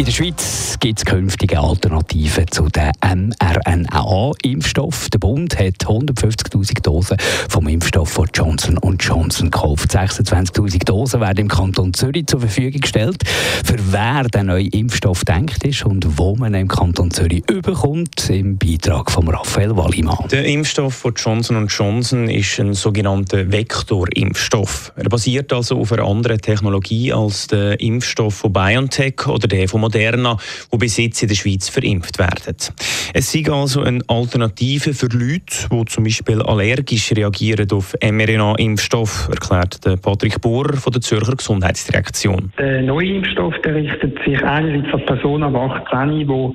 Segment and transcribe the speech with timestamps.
[0.00, 5.10] In der Schweiz gibt es künftige Alternativen zu dem mRNA-Impfstoff.
[5.10, 7.18] Der Bund hat 150.000 Dosen
[7.50, 9.94] vom Impfstoff von Johnson Johnson gekauft.
[9.94, 13.24] 26.000 Dosen werden im Kanton Zürich zur Verfügung gestellt.
[13.62, 18.56] Für wer der neue Impfstoff denkt ist und wo man im Kanton Zürich überkommt, im
[18.56, 20.28] Beitrag von Raphael Wallimann.
[20.30, 24.94] Der Impfstoff von Johnson Johnson ist ein sogenannter Vektorimpfstoff.
[24.96, 29.89] Er basiert also auf einer anderen Technologie als der Impfstoff von BioNTech oder der von
[29.90, 30.36] Moderna,
[30.72, 32.56] die bis jetzt in der Schweiz verimpft werden.
[33.12, 39.80] Es ist also eine Alternative für Leute, die zum Beispiel allergisch reagieren auf mRNA-Impfstoff, erklärt
[40.02, 42.52] Patrick Bohrer von der Zürcher Gesundheitsdirektion.
[42.58, 46.52] Der neue Impfstoff der richtet sich einerseits an Personen ab 18, die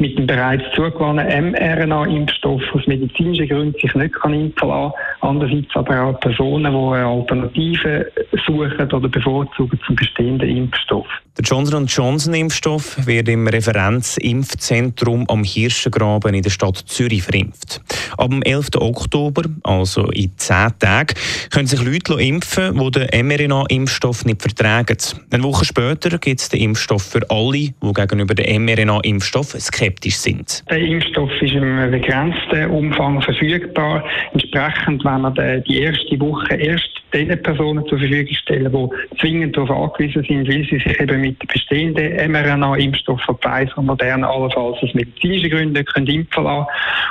[0.00, 6.20] mit dem bereits zugewonnenen mRNA-Impfstoff aus medizinischen Gründen sich nicht impfen lassen Andererseits aber auch
[6.20, 8.10] Personen, die eine Alternative
[8.46, 11.06] suchen oder bevorzugen zum bestehenden Impfstoff.
[11.38, 17.80] Der Johnson Johnson Impfstoff wird im Referenzimpfzentrum am Hirschengraben in der Stadt Zürich verimpft.
[18.16, 18.70] Ab dem 11.
[18.78, 21.14] Oktober, also in 10 Tagen,
[21.52, 24.96] können sich Leute impfen, die den mRNA-Impfstoff nicht vertragen.
[25.30, 30.64] Eine Woche später gibt es den Impfstoff für alle, die gegenüber dem mRNA-Impfstoff skeptisch sind.
[30.68, 34.04] Der Impfstoff ist im begrenzten Umfang verfügbar.
[34.32, 39.70] Entsprechend, wenn man die erste Woche erst den Personen zur Verfügung stellen, die zwingend darauf
[39.70, 44.94] angewiesen sind, weil sie sich eben mit bestehenden mRNA-Impfstoffen von Pfizer und Moderna allenfalls aus
[44.94, 46.66] medizinischen Gründen können impfen lassen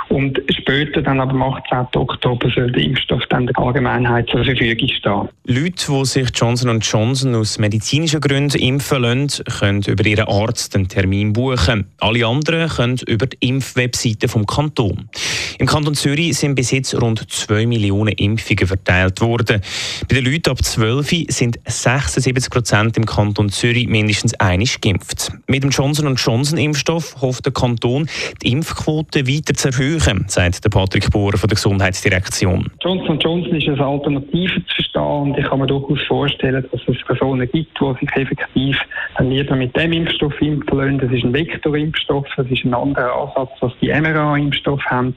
[0.09, 1.87] und später, dann ab dem 18.
[1.95, 5.29] Oktober, soll der Impfstoff dann der Allgemeinheit zur Verfügung stehen.
[5.45, 10.87] Leute, die sich Johnson Johnson aus medizinischen Gründen impfen lassen, können über ihren Arzt einen
[10.87, 11.87] Termin buchen.
[11.99, 15.09] Alle anderen können über die Impfwebseite vom Kanton.
[15.59, 19.61] Im Kanton Zürich sind bis jetzt rund 2 Millionen Impfungen verteilt worden.
[20.09, 25.31] Bei den Leuten ab 12 sind 76 Prozent im Kanton Zürich mindestens einig geimpft.
[25.47, 28.07] Mit dem Johnson Johnson Impfstoff hofft der Kanton,
[28.41, 32.71] die Impfquote weiter zu erhöhen, sagt der Patrick Bohrer von der Gesundheitsdirektion.
[32.81, 37.03] Johnson Johnson ist als Alternative zu verstehen und ich kann mir durchaus vorstellen, dass es
[37.05, 38.77] Personen gibt, die sich effektiv
[39.17, 40.99] dann lieber mit dem Impfstoff impfen lassen.
[40.99, 45.15] Das ist ein Vektorimpfstoff, das ist ein anderer Ansatz, als die mRNA-Impfstoffe haben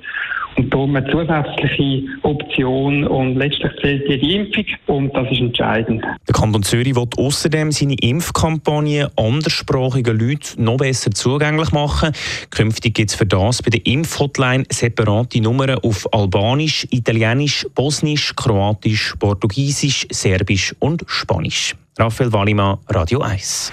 [0.61, 6.05] und darum eine zusätzliche Option und letztlich zählt die Impfung und das ist entscheidend.
[6.29, 12.13] Der Kanton Zürich will außerdem seine Impfkampagne anderssprachigen Leuten noch besser zugänglich machen.
[12.51, 19.15] Künftig gibt es für das bei der Impfhotline separate Nummern auf Albanisch, Italienisch, Bosnisch, Kroatisch,
[19.19, 21.75] Portugiesisch, Serbisch und Spanisch.
[21.99, 23.73] Raphael Wallimann, Radio 1.